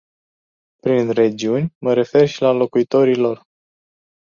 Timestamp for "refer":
1.93-2.27